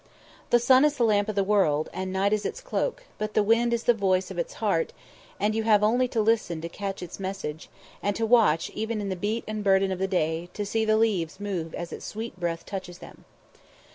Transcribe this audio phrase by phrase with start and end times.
[0.49, 3.43] The sun is the lamp of the world, and night is its cloak; but the
[3.43, 4.93] wind is the voice of its heart
[5.39, 7.69] and you have only to listen to catch its message,
[8.01, 10.97] and to watch even in the beat and burden of the day, to see the
[10.97, 13.25] leaves move as its sweet breath touches them.